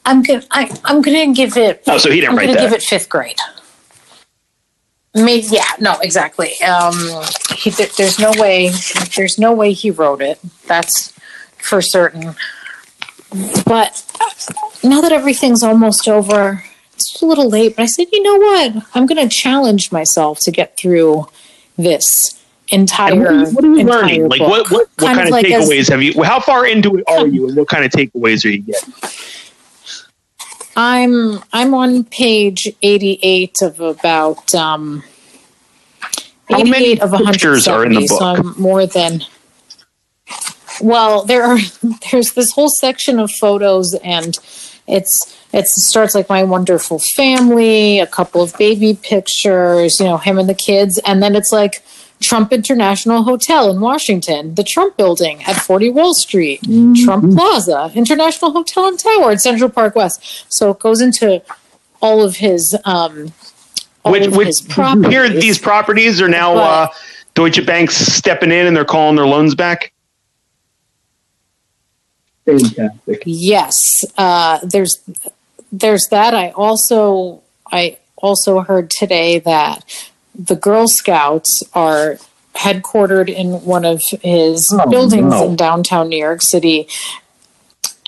[0.06, 2.74] i'm gonna I, i'm gonna give it Oh, so he didn't i'm write gonna give
[2.74, 3.38] it fifth grade
[5.14, 6.96] Maybe, yeah no exactly um
[7.56, 8.72] he, there, there's no way
[9.16, 11.12] there's no way he wrote it that's
[11.58, 12.36] for certain
[13.66, 14.06] but
[14.84, 18.88] now that everything's almost over it's a little late but i said you know what
[18.96, 21.28] i'm going to challenge myself to get through
[21.78, 24.30] this entire And what are you, what are you learning?
[24.30, 26.24] Like what what, what kind, of, like as- takeaways have you?
[26.24, 28.94] How far into it are you, and what kind of takeaways are you getting?
[30.76, 35.04] I'm I'm on page 88 of about um
[36.50, 38.56] How many of pictures are in the 170, so book?
[38.56, 39.22] I'm more than
[40.82, 41.60] well there are
[42.12, 44.38] there's this whole section of photos and
[44.88, 50.40] it's it starts like my wonderful family a couple of baby pictures you know him
[50.40, 51.84] and the kids and then it's like
[52.22, 57.04] Trump International Hotel in Washington, the Trump Building at 40 Wall Street, Mm-hmm.
[57.04, 60.46] Trump Plaza, International Hotel and Tower at Central Park West.
[60.52, 61.42] So it goes into
[62.02, 63.34] all of his um,
[64.04, 64.62] all Which of which his
[65.10, 66.88] here these properties are now uh,
[67.34, 69.92] Deutsche Bank's stepping in and they're calling their loans back.
[72.46, 73.24] Fantastic.
[73.26, 75.00] Yes, uh, there's
[75.72, 76.34] there's that.
[76.34, 80.11] I also I also heard today that
[80.46, 82.18] the Girl Scouts are
[82.56, 85.48] headquartered in one of his Oh, buildings no.
[85.50, 86.88] in downtown New York City,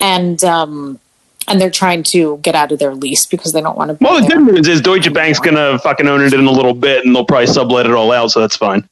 [0.02, 1.00] and um,
[1.48, 3.94] and they're trying to get out of their lease because they don't want to.
[3.96, 6.74] Be Well, the good news is Deutsche Bank's gonna fucking own it in a little
[6.74, 8.88] bit, and they'll probably sublet it all out, so that's fine.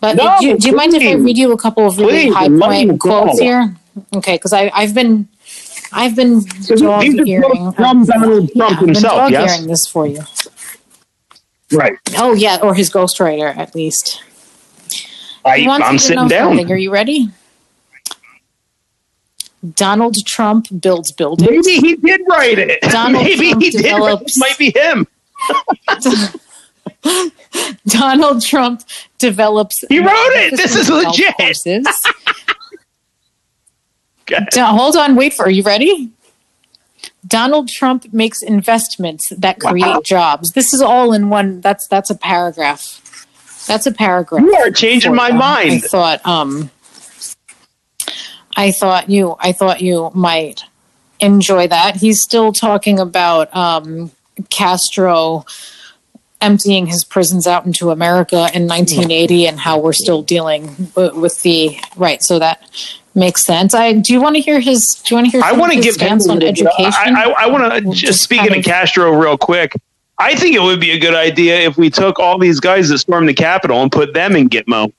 [0.00, 2.24] But No, do, you- do you mind if I read you a couple of really
[2.26, 3.74] Please, high I'd love you point quotes here?
[4.14, 5.26] Okay, because I I've been
[5.92, 9.50] I've been dog these are earing from Donald Trump himself, I've been yes?
[9.50, 10.20] dog earing this for you.
[11.72, 11.94] Right.
[12.16, 14.22] Oh yeah, or his ghostwriter at least.
[15.44, 16.56] I, I'm sitting down.
[16.56, 16.72] something.
[16.72, 17.28] Are you ready?
[19.74, 21.66] Donald Trump builds buildings.
[21.66, 22.80] Maybe he did write it.
[22.82, 23.84] Donald Maybe Trump he did.
[23.84, 25.06] write- develops- might be him.
[27.86, 28.82] Donald Trump
[29.18, 29.84] develops.
[29.88, 30.56] He wrote it.
[30.56, 31.34] This is legit.
[34.28, 34.46] courses.
[34.52, 34.60] Okay.
[34.60, 35.46] Do- hold on, wait for.
[35.46, 36.10] Are you ready?
[37.26, 40.00] Donald Trump makes investments that create Wow.
[40.04, 40.52] jobs.
[40.52, 41.60] This is all in one.
[41.60, 43.02] That's that's a paragraph.
[43.66, 44.42] That's a paragraph.
[44.42, 45.34] You are changing my you.
[45.34, 45.82] I mind.
[45.84, 46.24] thought.
[46.26, 46.70] Um.
[48.56, 49.36] I thought you.
[49.40, 50.62] I thought you might
[51.20, 51.96] enjoy that.
[51.96, 54.10] He's still talking about um,
[54.50, 55.44] Castro
[56.40, 61.76] emptying his prisons out into America in 1980 and how we're still dealing with the
[61.96, 62.22] right.
[62.22, 62.62] So that
[63.16, 63.74] makes sense.
[63.74, 64.94] I do you want to hear his?
[64.96, 65.42] Do you want to hear?
[65.42, 67.16] I want to give stance on education.
[67.16, 69.72] I, I, I want to just just speaking kind of Castro real quick.
[70.18, 72.98] I think it would be a good idea if we took all these guys that
[72.98, 74.92] stormed the Capitol and put them in Gitmo.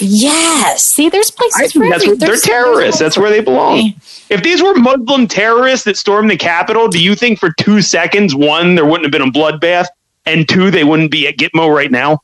[0.00, 0.84] yes.
[0.84, 3.00] See, there's places for that's what, they're terrorists.
[3.00, 3.94] That's where they belong.
[4.28, 8.34] If these were Muslim terrorists that stormed the Capitol, do you think for two seconds,
[8.34, 9.86] one, there wouldn't have been a bloodbath,
[10.26, 12.20] and two, they wouldn't be at Gitmo right now?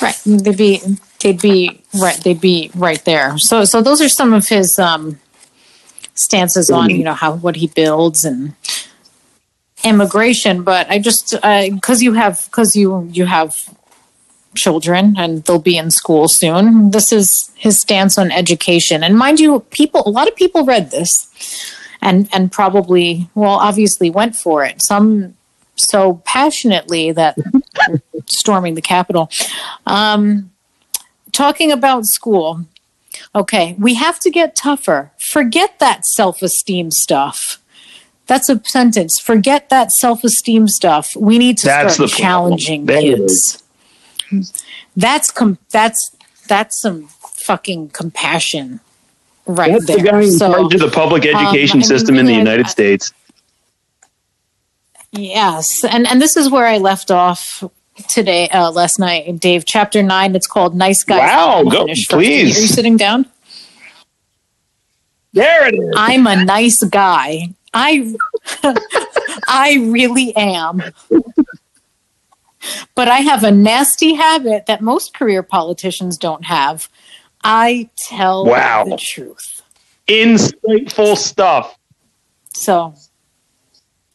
[0.00, 0.18] Right.
[0.24, 0.80] They'd be
[1.20, 3.38] they'd be right they'd be right there.
[3.38, 5.18] So so those are some of his um
[6.14, 8.54] stances on you know how what he builds and
[9.84, 10.62] immigration.
[10.62, 13.56] But I just because you have because you you have
[14.54, 16.90] children and they'll be in school soon.
[16.90, 19.02] This is his stance on education.
[19.02, 21.28] And mind you, people a lot of people read this
[22.00, 24.82] and and probably well obviously went for it.
[24.82, 25.34] Some
[25.76, 27.36] so passionately that
[28.26, 29.30] storming the Capitol.
[29.86, 30.50] Um,
[31.32, 32.66] talking about school.
[33.34, 35.12] Okay, we have to get tougher.
[35.30, 37.58] Forget that self-esteem stuff.
[38.26, 39.18] That's a sentence.
[39.18, 41.14] Forget that self-esteem stuff.
[41.16, 42.86] We need to That's start challenging.
[42.86, 43.62] Kids.
[44.96, 46.16] That's com- that's
[46.48, 48.80] that's some fucking compassion
[49.46, 49.96] right That's there.
[49.98, 52.66] the guy in So, charge of the public education I mean, system in the United
[52.66, 53.12] I- States.
[55.10, 57.62] Yes, and and this is where I left off
[58.08, 59.64] today, uh, last night, Dave.
[59.64, 60.34] Chapter nine.
[60.34, 62.12] It's called "Nice Guys." Wow, go- please.
[62.12, 63.26] Are you sitting down?
[65.32, 65.94] There it is.
[65.96, 67.54] I'm a nice guy.
[67.72, 68.14] I
[69.48, 70.82] I really am.
[72.94, 76.88] But I have a nasty habit that most career politicians don't have.
[77.42, 78.84] I tell Wow.
[78.84, 79.62] the truth.
[80.06, 81.76] Insightful stuff.
[82.52, 82.94] So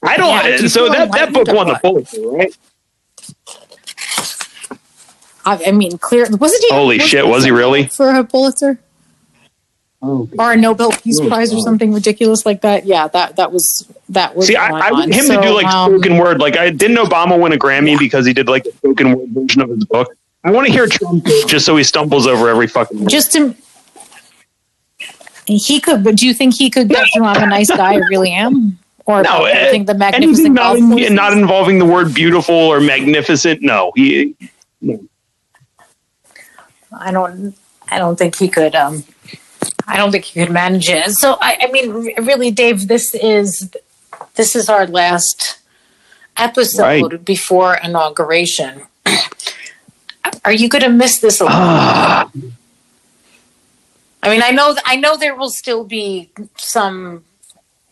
[0.04, 0.30] I don't.
[0.62, 1.76] Yeah, so that, that book won the?
[1.76, 2.56] Pulitzer, right?
[5.48, 6.74] I, I mean, clear wasn't he?
[6.74, 7.88] Holy wasn't shit, was he really?
[7.88, 8.80] for a Pulitzer
[10.00, 12.86] Oh, or a Nobel Peace Oh, Prize or something ridiculous like that?
[12.86, 14.46] Yeah, that that was that was.
[14.46, 15.12] See, I, I want on.
[15.12, 16.40] him to do like um, spoken word.
[16.40, 19.62] Like, I didn't Obama win a Grammy because he did like a spoken word version
[19.64, 20.16] of his book.
[20.44, 23.10] I want to hear Trump just so he stumbles over every fucking word.
[23.10, 23.56] just to
[25.46, 27.96] he could but do you think he could get through i'm a nice guy i
[28.10, 31.86] really am or No, do you eh, think the magnificent not, golf not involving the
[31.86, 33.62] word beautiful or magnificent.
[33.62, 34.36] No, he.
[36.92, 37.56] I don't
[37.90, 39.04] i don't think he could um
[39.88, 41.92] i don't think he could manage it so i i mean
[42.26, 43.70] really dave this is
[44.36, 45.60] this is our last
[46.38, 47.26] episode Right.
[47.26, 48.84] before inauguration
[50.46, 52.32] are you going to miss this a lot
[54.24, 57.24] I mean, I know, I know there will still be some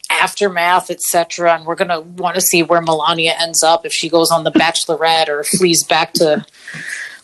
[0.09, 4.31] aftermath, etc., and we're gonna want to see where Melania ends up if she goes
[4.31, 6.45] on the Bachelorette or flees back to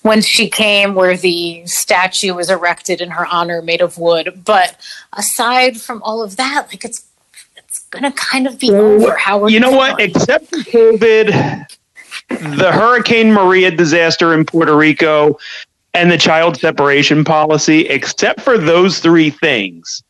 [0.02, 4.42] when she came, where the statue was erected in her honor, made of wood.
[4.46, 4.76] But
[5.14, 7.06] aside from all of that, like it's
[7.56, 9.16] it's gonna kind of be over.
[9.16, 10.00] How you know what?
[10.00, 11.68] Except for COVID,
[12.30, 15.38] the Hurricane Maria disaster in Puerto Rico,
[15.94, 20.04] and the child separation policy, except for those three things,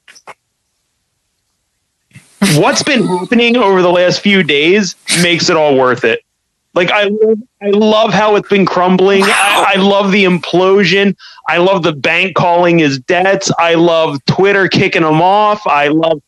[2.55, 6.21] what's been happening over the last few days makes it all worth it.
[6.73, 9.23] Like I love, I love how it's been crumbling.
[9.23, 11.15] I, I love the implosion.
[11.49, 13.51] I love the bank calling his debts.
[13.59, 15.65] I love Twitter kicking him off.
[15.67, 16.21] I love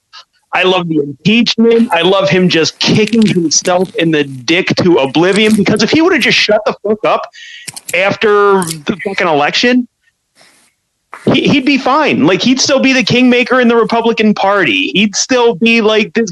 [0.55, 1.91] I love the impeachment.
[1.91, 6.13] I love him just kicking himself in the dick to oblivion because if he would
[6.13, 7.31] have just shut the fuck up
[7.95, 9.87] after the fucking election,
[11.33, 12.27] he, he'd be fine.
[12.27, 14.89] Like he'd still be the kingmaker in the Republican Party.
[14.89, 16.31] He'd still be like this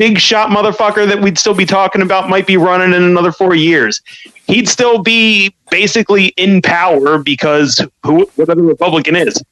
[0.00, 3.54] big shot motherfucker that we'd still be talking about might be running in another four
[3.54, 4.00] years.
[4.46, 9.42] He'd still be basically in power because who whatever Republican is.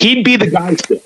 [0.00, 1.00] He'd be the guy still.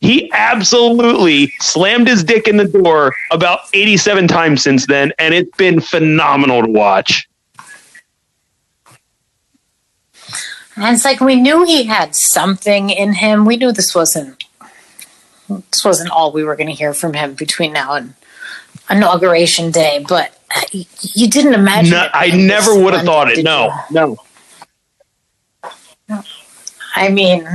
[0.00, 5.54] He absolutely slammed his dick in the door about 87 times since then, and it's
[5.58, 7.28] been phenomenal to watch.
[10.74, 13.44] And it's like we knew he had something in him.
[13.44, 14.42] We knew this wasn't
[15.70, 18.14] this wasn't all we were going to hear from him between now and
[18.90, 20.04] inauguration day.
[20.08, 21.90] But uh, you didn't imagine.
[21.92, 23.42] No, it I never would have thought it.
[23.44, 24.18] No, you?
[26.08, 26.24] no.
[26.94, 27.46] I mean,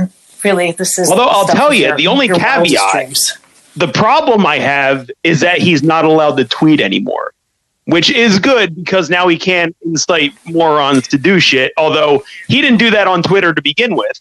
[0.44, 1.10] really, this is.
[1.10, 3.36] Although I'll tell you, your- the only caveat- dreams.
[3.76, 7.32] The problem I have is that he's not allowed to tweet anymore,
[7.84, 11.72] which is good because now he can't incite morons to do shit.
[11.76, 14.18] Although he didn't do that on Twitter to begin with.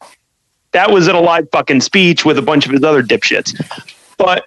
[0.74, 3.56] That was at a live fucking speech with a bunch of his other dipshits.
[4.18, 4.46] But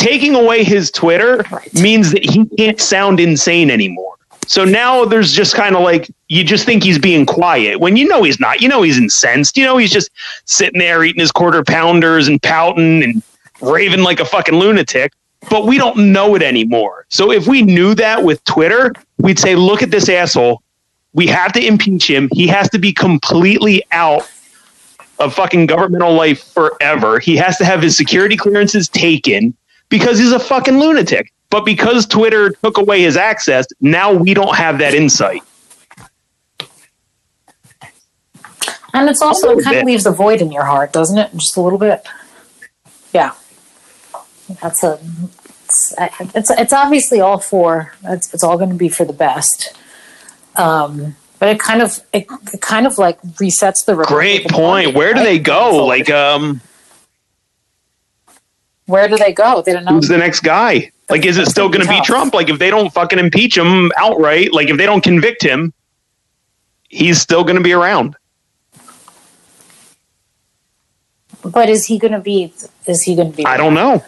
[0.00, 1.72] taking away his Twitter Right.
[1.74, 4.16] means that he can't sound insane anymore.
[4.46, 8.08] So now there's just kind of like you just think he's being quiet when you
[8.08, 8.60] know he's not.
[8.60, 9.56] You know he's incensed.
[9.56, 10.10] You know he's just
[10.46, 13.22] sitting there eating his quarter pounders and pouting and
[13.60, 15.12] raving like a fucking lunatic.
[15.48, 17.06] But we don't know it anymore.
[17.10, 20.62] So if we knew that with Twitter, we'd say, look at this asshole.
[21.12, 22.28] We have to impeach him.
[22.32, 24.28] He has to be completely out
[25.18, 27.18] of fucking governmental life forever.
[27.20, 29.54] He has to have his security clearances taken
[29.90, 31.32] because he's a fucking lunatic.
[31.50, 35.42] But because Twitter took away his access, now we don't have that insight.
[38.94, 39.80] And it's also it kind bit.
[39.82, 41.32] of leaves a void in your heart, doesn't it?
[41.34, 42.06] Just a little bit.
[43.12, 43.34] Yeah.
[44.60, 44.98] that's a
[45.68, 45.94] it's
[46.34, 49.76] it's, it's obviously all for it's, it's all going to be for the best.
[50.56, 54.94] Um, but it kind of it, it kind of like resets the Great point.
[54.94, 55.24] Where do right?
[55.24, 55.86] they go?
[55.86, 56.60] Like, um,
[58.90, 59.62] where do they go?
[59.62, 59.92] They don't know.
[59.92, 60.90] who's the next guy?
[61.08, 62.00] Like, is it still be to be.
[62.02, 62.34] Trump?
[62.34, 65.72] Like, if they don't fucking impeach him outright, like if they don't convict him,
[66.88, 68.16] he's still going to be around.
[71.42, 72.52] But is he going to be?
[72.86, 73.46] Is he going to be?
[73.46, 74.04] I don't know.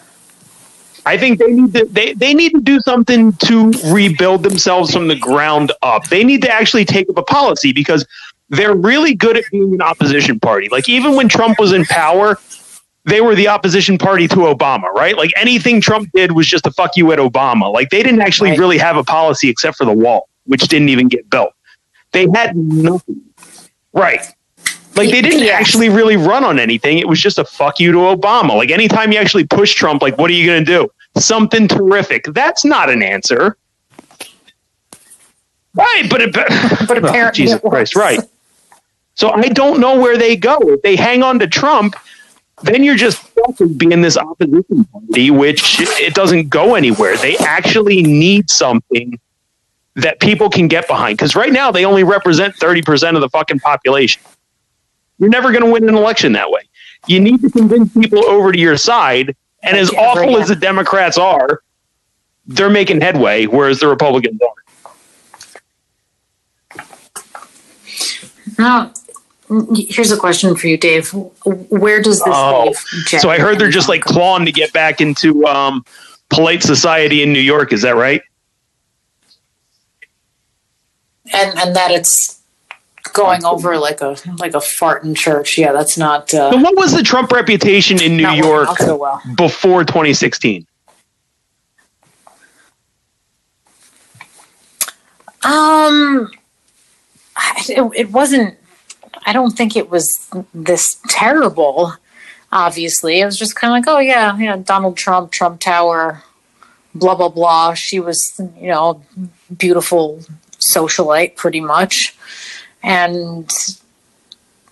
[1.05, 5.09] I think they need to they, they need to do something to rebuild themselves from
[5.09, 6.09] the ground up.
[6.09, 8.07] They need to actually take up a policy because
[8.51, 10.69] they're really good at being an opposition party.
[10.69, 12.39] Like even when Trump was in power,
[13.05, 15.17] they were the opposition party to Obama, right?
[15.17, 17.73] Like anything Trump did was just to fuck you at Obama.
[17.73, 18.59] Like they didn't actually Right.
[18.59, 21.53] really have a policy except for the wall, which didn't even get built.
[22.13, 23.21] They had nothing.
[23.93, 24.21] Right.
[24.95, 25.59] Like they didn't Yes.
[25.61, 26.99] actually really run on anything.
[26.99, 28.55] It was just a fuck you to Obama.
[28.55, 30.89] Like anytime you actually push Trump, like what are you going to do?
[31.17, 32.25] Something terrific.
[32.29, 33.57] That's not an answer.
[35.75, 38.21] Right, but it, But oh, apparently Jesus it Christ, right.
[39.15, 40.59] So I don't know where they go.
[40.63, 41.97] If they hang on to Trump,
[42.63, 47.17] then you're just stuck with being this opposition party, which it doesn't go anywhere.
[47.17, 49.19] They actually need something
[49.97, 51.19] that people can get behind.
[51.19, 54.23] Because right now they only represent 30% of the fucking population.
[55.19, 56.63] You're never going to win an election that way.
[57.07, 59.37] You need to convince people over to your side.
[59.63, 61.63] And as Yeah, awful right, as the Democrats are,
[62.47, 64.59] they're making headway, whereas the Republicans aren't.
[68.59, 68.93] Now,
[69.75, 71.11] here's a question for you, Dave.
[71.45, 72.73] Where does this Oh?
[73.19, 75.85] So I heard they're just like clawing to get back into um,
[76.31, 77.73] polite society in New York.
[77.73, 78.23] Is that right?
[81.33, 82.41] and and that it's
[83.13, 85.59] going over like a like a fart in church.
[85.59, 89.23] Yeah, that's not uh, So what was the Trump reputation in New York so well.
[89.37, 90.67] before 2016?
[95.45, 96.31] Um,
[97.69, 98.57] it, it wasn't.
[99.27, 101.95] I don't think it was this terrible.
[102.51, 106.23] Obviously, it was just kind of like, oh yeah, yeah, Donald Trump, Trump Tower,
[106.95, 107.75] blah blah blah.
[107.75, 109.03] She was, you know,
[109.57, 110.21] beautiful
[110.59, 112.17] socialite, pretty much,
[112.83, 113.51] and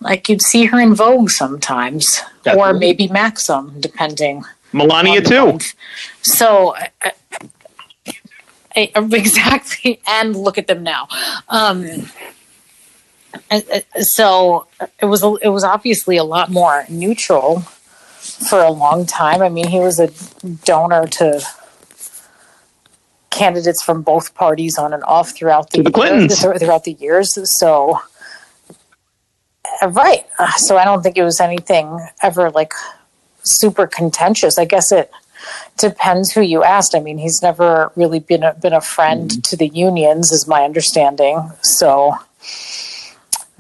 [0.01, 4.45] like you'd see her in Vogue sometimes, That's or maybe Maxim, depending.
[4.73, 5.47] Melania too.
[5.47, 5.75] month.
[6.23, 7.13] So, I,
[9.13, 11.09] exactly, and look at them now.
[11.49, 12.09] Um,
[14.01, 14.67] so
[15.01, 17.61] it was it was obviously a lot more neutral
[18.49, 19.43] for a long time.
[19.43, 20.11] I mean, he was a
[20.65, 21.43] donor to
[23.31, 26.43] candidates from both parties on and off throughout the, the Clintons.
[26.43, 27.39] years, throughout the years.
[27.59, 28.01] So,
[29.83, 30.27] uh, right.
[30.39, 32.75] Uh, So I don't think it was anything ever like
[33.43, 34.59] super contentious.
[34.59, 35.11] I guess it
[35.79, 36.95] depends who you asked.
[36.95, 40.65] I mean, he's never really been a, been a friend to the unions, is my
[40.65, 41.51] understanding.
[41.63, 42.15] So,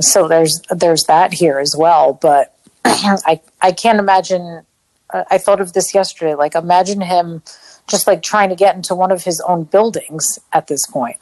[0.00, 2.14] so there's there's that here as well.
[2.14, 4.62] But I I can't imagine.
[5.12, 6.34] uh, I thought of this yesterday.
[6.34, 7.42] Like, imagine him
[7.88, 11.16] just like trying to get into one of his own buildings at this point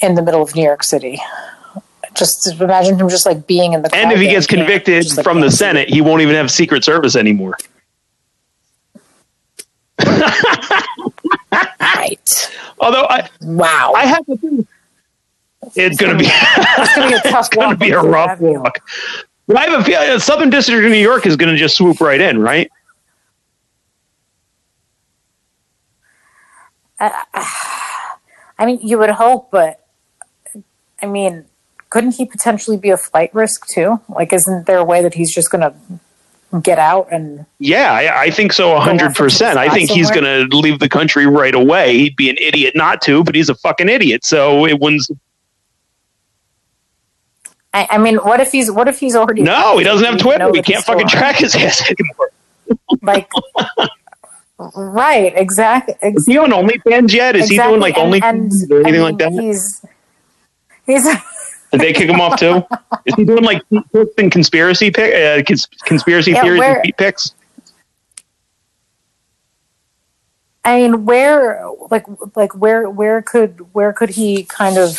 [0.00, 1.20] in the middle of New York City.
[2.14, 3.94] Just imagine him just like being in the.
[3.94, 6.22] And if he gets crowd there, can't- convicted just, like, from the Senate, he won't
[6.22, 7.56] even have Secret Service anymore.
[11.80, 12.50] Right.
[12.80, 13.92] Although I, Wow.
[13.94, 14.66] I have to think
[15.76, 18.60] it's going to be it's gonna be a tough walk be a rough Avenue.
[18.60, 18.80] walk.
[19.56, 21.76] I have a feeling uh, the Southern District of New York is going to just
[21.76, 22.70] swoop right in, right?
[27.00, 27.44] Uh, uh,
[28.58, 29.86] I mean, you would hope, but
[31.02, 31.46] I mean,
[31.88, 34.00] couldn't he potentially be a flight risk too?
[34.08, 35.74] Like, isn't there a way that he's just going to
[36.60, 38.78] get out and Yeah, I, I think so.
[38.78, 39.56] hundred percent.
[39.58, 41.96] I think he's going to leave the country right away.
[41.96, 44.24] He'd be an idiot not to, but he's a fucking idiot.
[44.24, 45.06] So it wouldn't.
[47.72, 50.50] I, I mean, what if he's what if he's already No, he doesn't have Twitter.
[50.50, 52.30] We can't fucking track his ass anymore.
[53.02, 53.28] like
[54.76, 57.34] right exactly Is he on OnlyFans yet?
[57.36, 59.32] Is he doing like and- and, or I anything mean, like that?
[59.32, 59.84] He's
[60.86, 61.04] he's
[61.72, 62.64] Did they kick him off too?
[63.06, 63.62] Is he doing like
[64.18, 67.34] and conspiracy pic, uh, cons- conspiracy Yeah, theories where- and feet pics?
[70.64, 72.04] I mean, where like
[72.36, 74.98] like where where could where could he kind of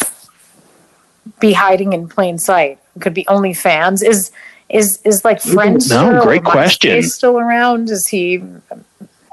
[1.40, 2.80] be hiding in plain sight?
[3.00, 4.04] Could be OnlyFans.
[4.04, 4.32] Is
[4.70, 5.90] is is like friends?
[5.90, 6.98] No, Great question.
[6.98, 7.90] MySpace still around?
[7.90, 8.44] Is he?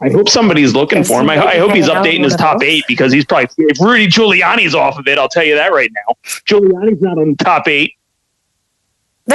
[0.01, 1.31] I hope somebody's looking for him.
[1.31, 4.99] I, I hope he's updating his top eight because he's probably if Rudy Giuliani's off
[4.99, 5.19] of it.
[5.19, 6.15] I'll tell you that right now.
[6.47, 7.95] Giuliani's not on the top eight.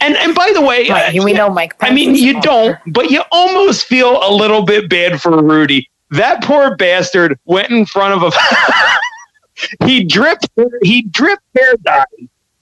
[0.00, 1.74] And and by the way, uh, we know Mike.
[1.80, 5.90] I mean, you on don't, but you almost feel a little bit bad for Rudy.
[6.10, 9.84] That poor bastard went in front of a.
[9.86, 10.48] he dripped.
[10.82, 12.04] He dripped hair dye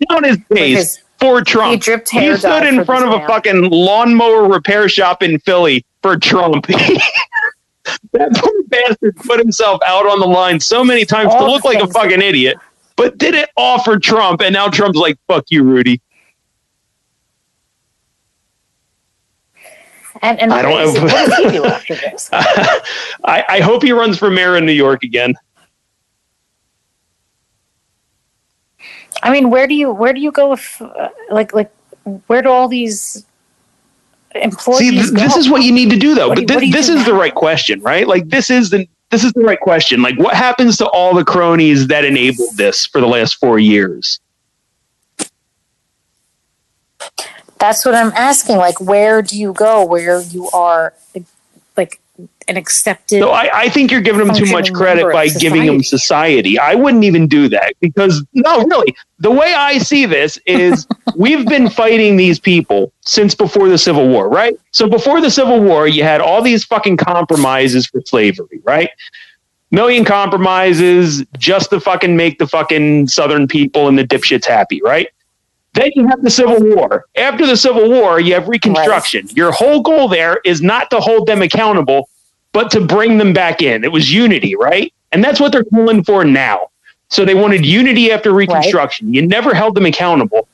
[0.09, 1.73] down his face his- for Trump.
[1.73, 3.27] he dripped hair He stood in front of a man.
[3.27, 6.67] fucking lawnmower repair shop in Philly for Trump.
[8.13, 11.65] that poor bastard put himself out on the line so many times All to look
[11.65, 12.59] like a fucking idiot,
[12.97, 16.01] but did it all for Trump, and now Trump's like, "Fuck you, Rudy."
[20.23, 21.03] And, and I don't what is- know.
[21.03, 22.29] what does he do after this?
[22.33, 25.35] I, I hope he runs for mayor in New York again.
[29.23, 31.73] I mean, where do you where do you go if uh, like like
[32.29, 33.27] where do all these
[34.35, 36.29] employees See, th- this is what you need to do, though.
[36.29, 38.07] What but do you this is the right question, right?
[38.07, 40.03] Like this is the this is the right question.
[40.03, 44.21] Like, what happens to all the cronies that enabled this for the last four years?
[47.59, 48.57] That's what I'm asking.
[48.57, 50.95] Like, where do you go where you are
[51.77, 52.01] like
[52.47, 53.21] an accepted?
[53.21, 56.59] No, I, I think you're giving them too much credit by giving them society.
[56.59, 60.87] I wouldn't even do that because no, really, the way I see this is
[61.17, 64.59] we've been fighting these people since before the Civil War, right?
[64.71, 68.91] So before the Civil War, you had all these fucking compromises for slavery, right?
[69.71, 75.09] Million compromises just to fucking make the fucking Southern people and the dipshits happy, right?
[75.75, 77.05] Then you have the Civil War.
[77.17, 79.29] After the Civil War, you have Reconstruction.
[79.35, 82.09] Your whole goal there is not to hold them accountable,
[82.53, 83.85] but to bring them back in.
[83.85, 84.93] It was unity, right?
[85.13, 86.71] And that's what they're calling for now.
[87.09, 89.15] So they wanted unity after Reconstruction.
[89.15, 90.49] You never held them accountable.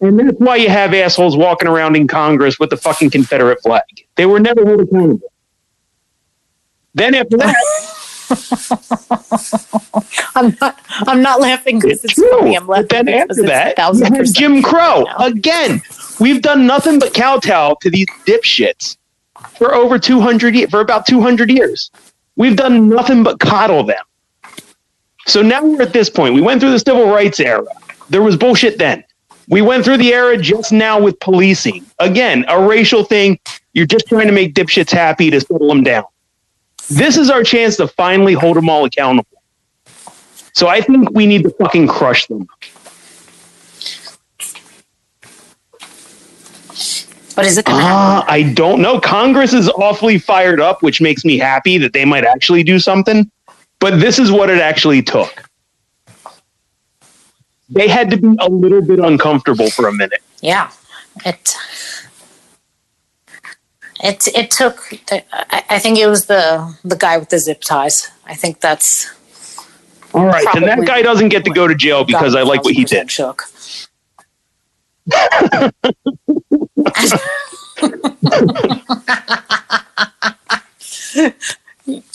[0.00, 3.82] And that's why you have assholes walking around in Congress with the fucking Confederate flag.
[4.16, 5.30] They were never held accountable.
[6.94, 7.54] Then after that,
[10.34, 10.78] I'm not.
[11.06, 12.28] I'm not laughing because it's True.
[12.30, 12.56] funny.
[12.56, 15.04] I'm laughing But then after it's that, a thousand percent Jim Crow.
[15.04, 15.32] right.
[15.32, 15.82] Again,
[16.20, 18.96] we've done nothing but kowtow to these dipshits
[19.56, 21.90] for over 200 years, for about 200 years.
[22.36, 24.02] We've done nothing but coddle them.
[25.26, 26.34] So now we're at this point.
[26.34, 27.64] We went through the civil rights era.
[28.08, 29.04] There was bullshit then.
[29.48, 31.84] We went through the era just now with policing.
[31.98, 33.38] Again, a racial thing.
[33.72, 36.04] You're just trying to make dipshits happy to settle them down.
[36.88, 39.42] This is our chance to finally hold them all accountable.
[40.52, 42.48] So I think we need to fucking crush them.
[47.36, 47.80] But is it going?
[47.80, 49.00] Uh, I don't know.
[49.00, 53.30] Congress is awfully fired up, which makes me happy that they might actually do something.
[53.78, 55.48] But this is what it actually took.
[57.70, 60.22] They had to be a little bit uncomfortable for a minute.
[60.42, 60.70] Yeah,
[61.24, 61.54] it
[64.02, 64.80] it it took.
[65.12, 68.08] I, I think it was the the guy with the zip ties.
[68.26, 69.10] I think that's
[70.14, 72.74] All right, and that guy doesn't get to go to jail because I like what
[72.74, 73.10] he did.
[73.10, 73.44] Shook.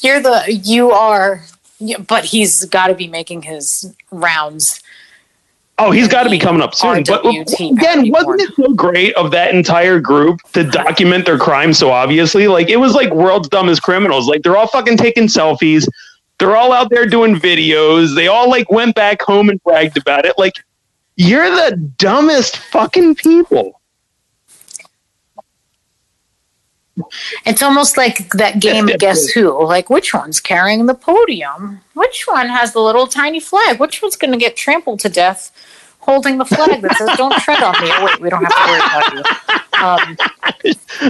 [0.02, 1.44] You're the you are,
[2.08, 4.82] but he's got to be making his rounds.
[5.78, 7.04] Oh, he's got to be coming up soon.
[7.04, 11.92] But again, wasn't it so great of that entire group to document their crimes so
[11.92, 12.48] obviously?
[12.48, 14.28] Like it was like world's dumbest criminals.
[14.28, 15.86] Like they're all fucking taking selfies.
[16.40, 18.16] They're all out there doing videos.
[18.16, 20.38] They all like went back home and bragged about it.
[20.38, 20.54] Like
[21.18, 23.82] you're the dumbest fucking people.
[27.46, 29.66] It's almost like that game Guess Who?
[29.66, 31.82] Like, which one's carrying the podium?
[31.94, 33.80] Which one has the little tiny flag?
[33.80, 35.52] Which one's going to get trampled to death
[36.06, 37.90] holding the flag that says, Don't tread on me?
[37.92, 39.82] Oh, wait, we don't have to worry about you.
[39.84, 40.18] Um,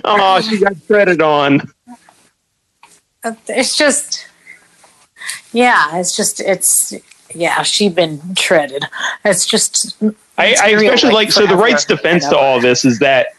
[0.03, 1.61] Oh, she got treaded on.
[3.47, 4.27] it's just,
[5.53, 6.93] yeah, it's just, it's,
[7.33, 8.83] yeah, she been treaded.
[9.23, 9.95] It's just,
[10.37, 13.34] I, I especially like so the right's defense to all this is that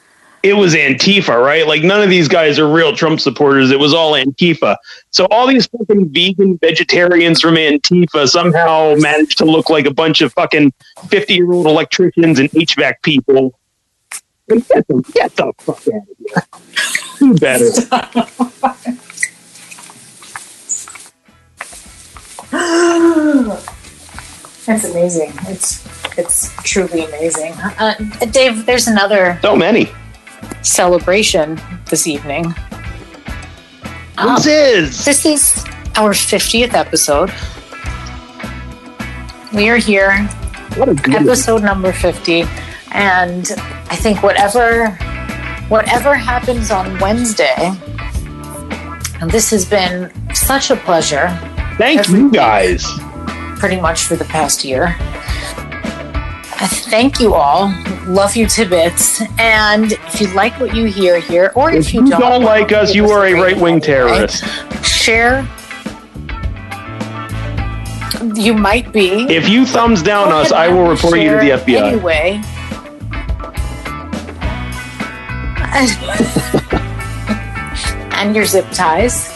[0.47, 1.66] it was Antifa, right?
[1.66, 3.70] Like none of these guys are real Trump supporters.
[3.72, 4.76] It was all Antifa.
[5.11, 10.20] So all these fucking vegan vegetarians from Antifa somehow managed to look like a bunch
[10.20, 10.72] of fucking
[11.09, 13.59] fifty year old electricians and HVAC people.
[14.49, 16.44] Get the, get the fuck out of here.
[17.18, 17.70] Do better.
[24.66, 25.32] That's amazing.
[25.49, 27.53] It's, it's truly amazing.
[27.55, 27.94] Uh,
[28.30, 29.90] Dave, there's another So many.
[30.67, 32.55] Celebration this evening.
[34.19, 35.64] Um, This is This is
[35.97, 37.33] our 50th episode.
[39.55, 40.12] We are here,
[40.77, 42.45] what a episode number 50,
[42.93, 43.51] and
[43.89, 44.91] I think whatever
[45.69, 47.73] whatever happens on Wednesday,
[49.21, 51.29] and this has been such a pleasure
[51.79, 52.85] Thank you guys.
[53.59, 54.95] pretty much for the past year.
[56.59, 57.73] Thank you all.
[58.07, 59.21] Love you to bits.
[59.39, 62.43] And if you like what you hear here, or if, If you you don't, don't
[62.43, 64.45] like us, you are a right wing terrorist.
[64.85, 65.47] Share.
[68.35, 69.27] You might be.
[69.29, 71.93] If you thumbs down us, I will report you to the FBI.
[71.93, 72.43] Anyway.
[78.13, 79.29] and your zip ties.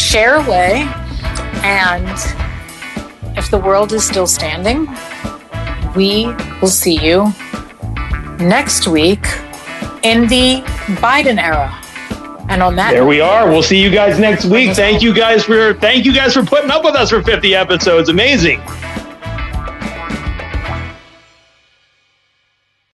[0.00, 0.82] Share away.
[1.62, 2.08] And
[3.36, 4.86] if the world is still standing,
[5.96, 6.26] we
[6.60, 7.32] will see you
[8.38, 9.24] next week
[10.02, 10.62] in the
[11.00, 11.74] Biden era.
[12.48, 13.48] And on that There we are.
[13.48, 14.74] We'll see you guys next week.
[14.74, 18.08] Thank you guys for thank you guys for putting up with us for 50 episodes.
[18.08, 18.62] Amazing.